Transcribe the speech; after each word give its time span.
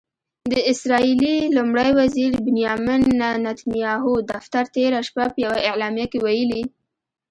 د 0.51 0.53
اسرائیلي 0.71 1.37
لومړي 1.57 1.89
وزیر 1.99 2.31
بنیامن 2.47 3.01
نتنیاهو 3.45 4.13
دفتر 4.31 4.63
تېره 4.75 4.99
شپه 5.07 5.25
په 5.33 5.37
یوه 5.45 5.57
اعلامیه 5.69 6.07
کې 6.11 6.19
ویلي 6.25 6.63